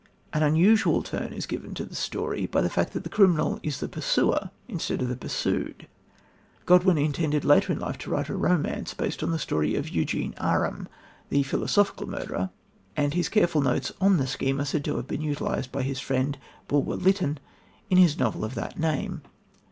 [0.33, 3.79] An unusual turn is given to the story by the fact that the criminal is
[3.79, 5.87] the pursuer instead of the pursued.
[6.65, 10.33] Godwin intended later in life to write a romance based on the story of Eugene
[10.41, 10.87] Aram,
[11.29, 12.49] the philosophical murderer;
[12.97, 15.99] and his careful notes on the scheme are said to have been utilised by his
[15.99, 17.37] friend, Bulwer Lytton,
[17.91, 19.21] in his novel of that name.